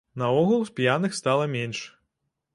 Наогул 0.21 0.63
п'яных 0.79 1.19
стала 1.19 1.47
менш. 1.53 1.85